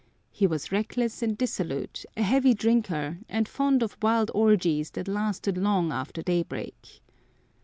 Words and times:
He 0.31 0.47
was 0.47 0.71
reckless 0.71 1.21
and 1.21 1.37
dissolute, 1.37 2.05
a 2.17 2.23
heavy 2.23 2.55
drinker 2.55 3.19
and 3.29 3.47
fond 3.47 3.83
of 3.83 3.97
wild 4.01 4.31
orgies 4.33 4.89
that 4.93 5.07
lasted 5.07 5.59
long 5.59 5.91
after 5.91 6.23
daybreak. 6.23 7.03